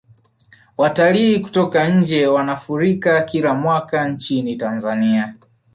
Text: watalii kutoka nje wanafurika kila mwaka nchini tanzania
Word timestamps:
watalii 0.77 1.39
kutoka 1.39 1.87
nje 1.89 2.27
wanafurika 2.27 3.21
kila 3.21 3.53
mwaka 3.53 4.09
nchini 4.09 4.55
tanzania 4.55 5.33